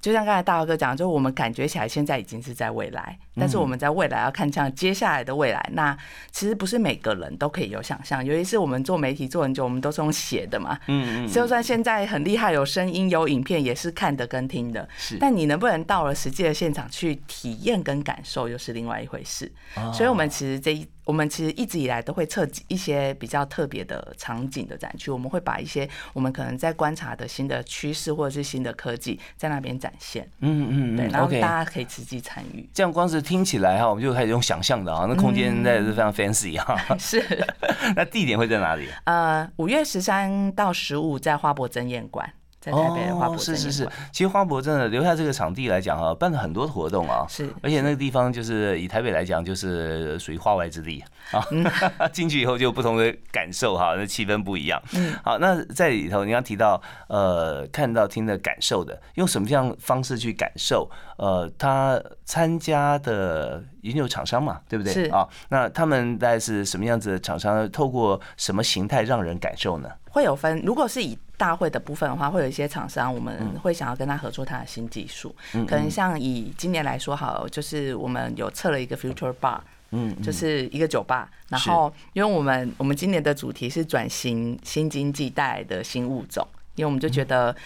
[0.00, 5.96] 就像刚才大豪哥讲，就是我们感觉起来现在已经是在未来，但是我们在未来要看向接下来的未来，那
[6.30, 8.24] 其实不是每个人都可以有想象。
[8.24, 15.18] 尤其是我们做媒体做很久，我们都是用写的嘛，嗯嗯，就算现在很厉害，有声音有影片，也是看的跟听的，是。
[15.18, 19.52] 但你能不能到了实际的现场去体验跟感受，又是另外一回事。
[19.92, 20.86] 所以，我们其实这一。
[21.04, 30.28] 我们其实一直以来都会设计一些比较特别的场景的展区，我们会把一些我们可能在观察的新的趋势或者是新的科技在那边展现。
[30.40, 32.68] 嗯嗯嗯，对，然后大家可以实际参与。
[32.72, 36.76] 这样光是听起来哈，我们就开始用想象的啊，那空间那是非常 fancy 哈。
[36.98, 37.20] 是。
[37.96, 38.86] 那地点会在哪里？
[39.04, 42.32] 呃，五月十三到十五在花博争艳馆。
[42.60, 51.42] 在台北的花博是是是，其实花博真的留下这个场地来讲啊，办了很多活动啊，是，而且那个地方就是以台北来讲，就是属于化外之地啊，
[52.12, 54.80] 进去以后就有不同的感受哈，那气氛不一样。
[54.94, 60.90] 嗯，好，那在里头你刚提到呃，看到、听的感受的，用什么样方式去感受？
[61.16, 64.92] 呃，他参加的也有厂商嘛，对不对？
[64.92, 67.70] 是啊，那他们大概是什么样子的厂商？
[67.70, 69.88] 透过什么形态让人感受呢？
[70.10, 75.34] 会有分，如果是以大会的部分的话，会有一些厂商，我们会想要跟他合作他的新技术。
[75.66, 79.58] 可能像以今年来说，好，就是我们有测了一个 Future Bar，
[79.92, 81.30] 嗯，就是一个酒吧。
[81.48, 87.56] 然后，因为我们我们今年的主题是转型新经济带来的新物种，因为我们就觉得。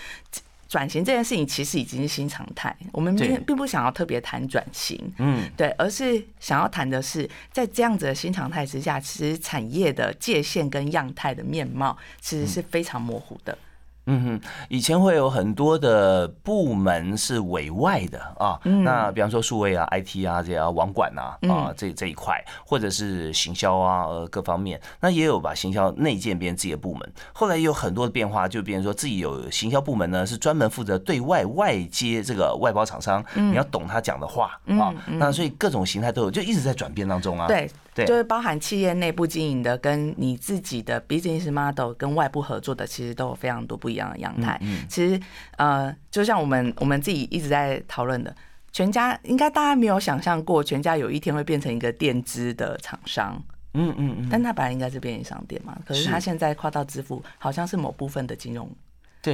[0.68, 13.53] 转型这件事情其实已经是新常态，我们并并不想要特别谈转型，嗯，对，而是想要谈的是，在这样子的新常态之下，其实产业的界限跟样态的面貌其实是非常模糊的。
[13.53, 13.59] 嗯
[14.07, 27.12] 哼，以前会有很多的部门是委外的啊，那比方说数位啊、IT 啊这些网管啊啊这这一块，或者是行销啊呃各方面，那也有把行销内建变成自己的部门。
[27.33, 37.47] 后来也有很多的变化，就比如说自己有行销部门呢，是专门负责对外外接这个外包厂商，你要懂他讲的话啊，那所以各种形态都有，就一直在转变当中啊。
[37.47, 37.71] 对。
[37.95, 44.61] 就是包含企业内部经营的，跟你自己的 business model 跟外部合作的，其实都有非常多不一样的样态。
[44.89, 45.21] 其实，
[45.57, 48.35] 呃，就像我们我们自己一直在讨论的，
[48.73, 53.41] 全家应该大家没有想象过，全家有一天会变成一个电资的厂商。
[53.75, 54.29] 嗯嗯嗯。
[54.31, 58.69] 但它本来应该是便利商店嘛，可是他现在跨到支付，好像是某部分的金融。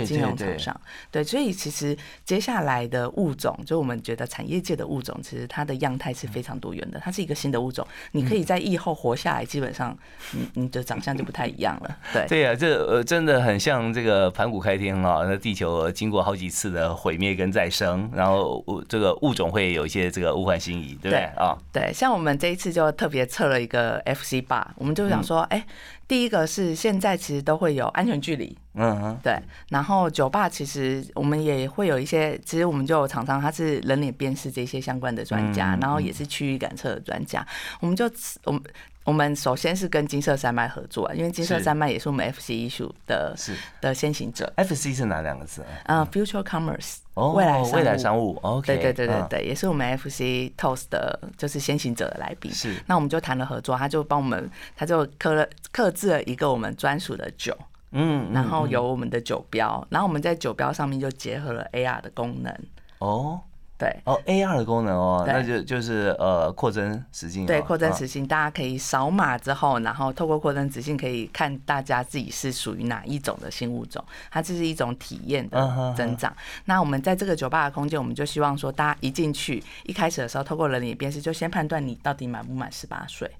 [0.05, 7.01] 金融厂商，对，所以其实接下来的物种，就我们觉得产业界的物种，其实它的样态是非常多元的。
[7.01, 9.97] 它是一个新的物种，你可以在疫后活下来，基本上
[10.33, 11.99] 你你的长相就不太一样了。
[12.13, 21.57] 对，对呀，这呃真的很像这个盘古开天啊，那地球经过好几次的毁灭跟再生，然后物这个物种会有一些这个物换星移，对不对啊？
[21.73, 25.67] 对，像我们这一次就特别测了一个 FC bar，我们就想说，哎。
[26.11, 29.41] 第一个是现在其实都会有安全距离，嗯哼，对。
[29.69, 37.47] 然后酒吧其实我们也会有一些，其实我们就有厂商他是人脸辨识这些相关的专家，然后也是区域感测的专家。
[37.79, 38.11] 我们就
[38.43, 38.61] 我们
[39.05, 44.53] 我们首先是跟金色山脉合作，因为金色山脉也是我们 FC 艺术的是的先行者。
[44.57, 45.65] FC 是哪两个字？
[45.85, 46.97] 嗯，Future Commerce。
[47.29, 52.51] 未来未来商务，OK，对对对对对，也是我们 FC Toast 的，就是先行者的来宾。
[52.53, 57.57] 是，那我们就谈了合作，他就帮我们，他就刻了刻制了一个我们专属的酒，
[57.93, 62.55] 嗯，然后有我们的酒标，然后我们在酒标上面就结合了 AR 的功能。
[62.99, 63.41] 哦。
[63.81, 76.31] 对哦，AR 的功能哦，那就就是呃扩增实性，对扩增实性，大家可以扫码之后，然后透过扩增实境可以看大家自己是属于哪一种的新物种，它这是一种体验的增长。
[76.67, 83.31] 那我们在这个酒吧的空间，我们就希望说，大家一进去，一开始的时候透过人脸辨识，就先判断你到底满不满十八岁。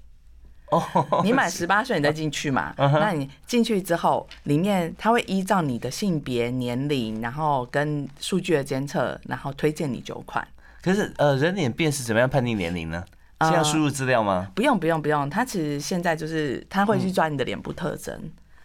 [0.71, 2.73] 哦，你满十八岁你再进去嘛？
[2.77, 10.47] 那你进去之后，里面他会依照你的性别、年龄，然后跟数据的监测，然后推荐你酒款。
[10.81, 13.03] 可是呃，人脸辨识怎么样判定年龄呢？
[13.43, 14.47] 是要输入资料吗？
[14.53, 18.15] 不用不用不用，他其实现在就是他会去抓你的脸部特征。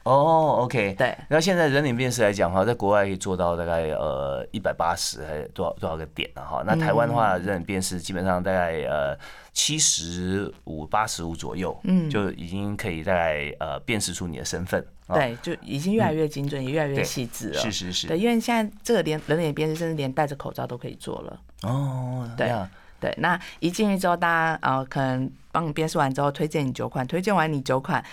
[0.06, 1.06] 哦，OK，对。
[1.28, 6.62] 然后现在人脸辨识来讲哈，在国外可以做到大概呃一百八十还是多少多少个点了哈。
[6.64, 9.18] 那台湾的话，人脸辨识基本上大概呃
[9.52, 14.86] 七十五八十五左右，嗯，就已经可以大概呃辨识出你的身份。
[15.08, 17.60] 对，就已经越来越精准，也越来越细致了。
[17.60, 18.06] 是是是。
[18.06, 21.40] 对，因为现在这个连人脸辨识，甚至连戴着口罩都可以做了。
[21.62, 22.48] 哦，对
[23.00, 23.12] 对。
[23.18, 28.04] 那一进去之后，大家呃可能帮你辨识完之后，推荐你九款，推荐完你九款。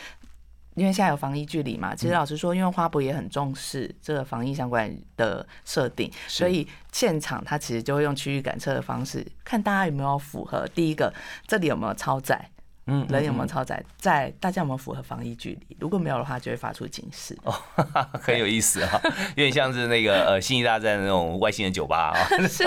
[0.76, 10.68] 因为现在有防疫距离嘛，其实老实说，因为花博也很重视这个防疫相关的设定，所以现场他其实就会用区域感测的方式，看大家有没有符合。
[10.74, 11.14] 第一个，
[11.48, 12.50] 这里有没有超载？
[12.86, 13.82] 嗯，人有没有超载？
[13.98, 15.78] 在大家有没有符合防疫距离？
[15.80, 17.38] 如果没有的话，就会发出警示。
[17.44, 17.56] 哦，
[18.20, 19.00] 很有意思哈，
[19.38, 22.28] 有点像是那个呃星际大战那种外星人酒吧啊。
[22.46, 22.66] 是，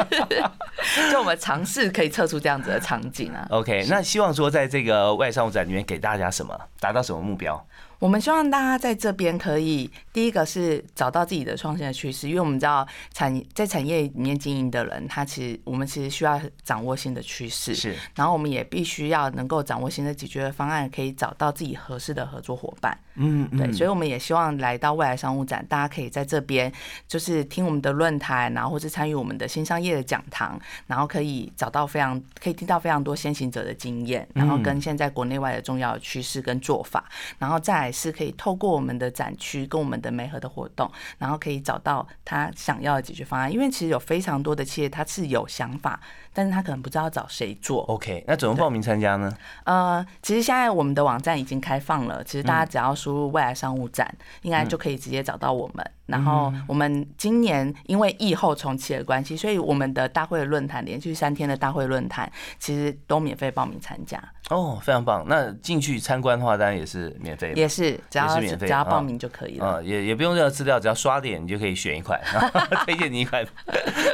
[1.13, 3.47] 就我们尝试可以测出这样子的场景啊。
[3.51, 7.67] OK，那希望说在这个外商务展里面给大家什么，达到什么目标？
[7.99, 22.99] 我们希望大家在这边可以，第一个是找到自己的创新的趋势，因为我们知道产在产业里面经营的人，他其实我们其实需要掌握新的趋势，是，然后我们也必须要能够掌握新的解决方案，可以找到自己合适的合作伙伴。
[23.17, 26.73] 嗯，对，所以我们也希望来到未来商务展，大家可以在这边
[27.09, 37.05] 就是听我们的论坛，然后或是参与我们的新商业的讲堂，然后可以找到非常可以听到非常多先行者的经验，然后跟现在国内外的重要的趋势跟做法，
[37.39, 43.53] 然后再来是可以透过我们的展区跟我们的媒合的活动，然后可以找到他想要的解决方案。
[43.53, 46.01] 因为其实有非常多的企业，他是有想法。
[46.37, 47.83] 但是他可能不知道找谁做。
[47.85, 49.35] OK，那怎么报名参加呢？
[49.65, 55.91] 呃，其实现在我们的网站已经开放了，其实大家只要输入“未来商务展”，应该就可以直接找到我们。
[56.07, 64.23] 然后我们今年因为疫后重启的关系，所以我们的大会论坛连续三天的大会论坛，其实都免费报名参加。
[64.49, 65.25] 哦，非常棒！
[65.29, 69.81] 那进去参观的话，当然也是免费，也是只要免费，只要报名就可以了。
[69.81, 72.21] 嗯，也也不用任何资料，只要刷脸，你就可以选一款，
[72.87, 73.45] 推荐你一款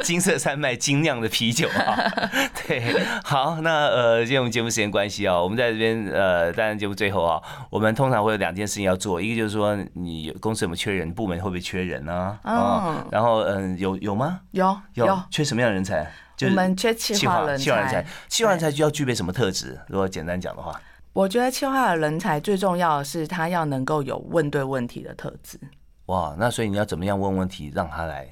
[0.01, 1.95] 金色山脉精酿的啤酒啊。
[2.65, 2.81] 对，
[3.23, 7.39] 好，那呃，今天我们节目时间关系啊，我们在这边呃，当然节目最后啊，
[7.69, 12.39] 我们通常会有两件事情要做，一个就是说你公司有没有缺人，部门会不会缺人呢？
[12.43, 14.41] 嗯，然后嗯，有有吗？
[14.51, 16.11] 有有，缺什么样的人才？
[16.35, 19.79] 就我们缺气化人才，气化人才就要具备什么特质？
[19.87, 20.79] 如果简单讲的话，
[21.13, 25.59] 我觉得气化的人才最重要的是他要能够有问对问题的特质。
[26.07, 28.27] 哇，那所以你要怎么样问问题，让他来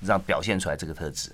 [0.00, 1.30] 让表现出来这个特质？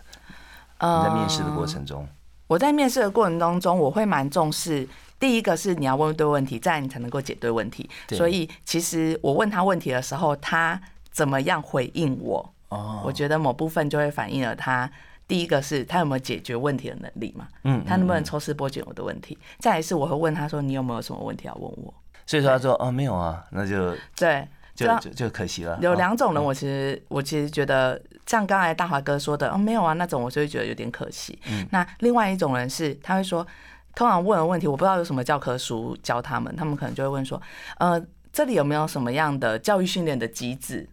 [0.80, 2.08] 你在面试的过程中，
[2.46, 4.88] 我在面试的过程当中，我会蛮重视。
[5.18, 7.88] 第一个是你要问对问题，这样你才能够解对问题。
[8.08, 10.80] 所以其实我问他问题的时候，他
[11.12, 12.54] 怎么样回应我？
[12.70, 14.90] 哦，我觉得某部分就会反映了他。
[15.28, 17.48] 第一个是他有没有解决问题的能力嘛？
[17.64, 19.38] 嗯，他能不能抽丝剥茧我的问题？
[19.58, 21.94] 再来是我会问他说：“你有没有什么问题要问我？”
[22.26, 33.46] 所以说他说：“哦，没有啊，那就对，就就就可惜了。”有两种人，我其实我其实觉得像刚才大华哥说的：“哦，没有啊，那种我就会觉得有点可惜。”嗯，那另外一种人是他会说，
[33.94, 37.40] 通常问的问题我不知道有什么教科书教他们，他们可能就会问说
[37.78, 40.86] ：“呃，这里有没有什么样的教育训练的机制？”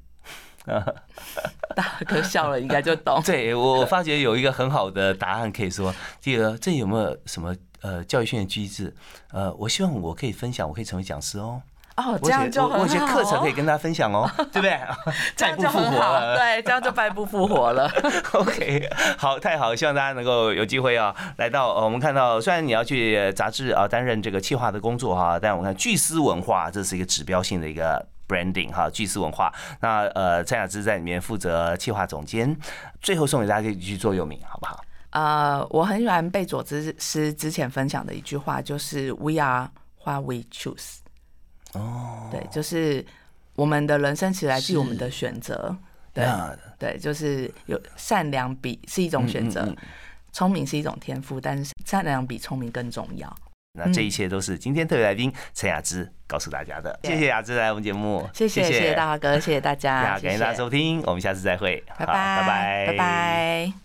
[1.76, 3.22] 大哥笑了，应该就懂。
[3.24, 8.94] 对我发觉有一个很好的答案可以说，第二，这有没有什么呃教育训练机制？
[9.32, 11.62] 呃，我希望我可以分享，我可以成为讲师哦。
[11.98, 14.80] 哦，这样就我有些课程可以跟大家分享哦， 对不对？
[15.36, 17.92] 这样就复活了，对，这样就败不复活了。
[18.32, 28.06] OK，好，太好，希望大家能够有机会啊，来到我们看到，虽然你要去杂志啊担任这个企划的工作哈，但我看巨思文化这是一个指标性的一个。
[28.30, 29.52] Branding 哈，巨思文化。
[29.82, 32.56] 那呃，蔡雅芝在里面负责企划总监。
[33.02, 34.82] 最后送给大家一句座右铭，好不好？
[35.10, 39.72] 呃，我很喜欢贝佐之师之前分享的一句话，就是 “We are
[40.04, 41.00] what we choose”。
[41.74, 43.04] 哦，对，就是
[43.56, 45.76] 我们的人生其实来自于我们的选择。
[46.14, 46.26] 对，
[46.78, 49.74] 对，就是有善良比是一种选择，
[50.32, 53.34] 聪明是一种天赋，但是善良比聪明更重要。
[53.74, 56.98] 那这一切都是今天特别来宾陈雅芝告诉大家的。
[57.04, 58.94] 谢谢雅芝来我们节目，谢谢谢谢。
[58.94, 62.86] 大华哥，谢谢大家， 感谢大家收听，我们下次再会，拜拜拜拜。
[62.88, 63.80] 拜拜。